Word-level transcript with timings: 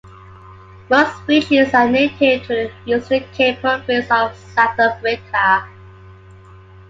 Most 0.89 1.15
species 1.19 1.75
are 1.75 1.87
native 1.87 2.47
to 2.47 2.71
the 2.87 2.95
Eastern 2.97 3.23
Cape 3.33 3.59
Province 3.59 4.07
of 4.09 4.35
South 4.35 4.79
Africa. 4.79 5.69